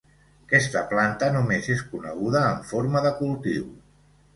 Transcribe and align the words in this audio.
Aquesta 0.45 0.83
planta 0.93 1.29
només 1.37 1.71
és 1.75 1.85
coneguda 1.93 2.45
en 2.51 2.67
forma 2.75 3.09
de 3.09 3.17
cultiu. 3.23 3.75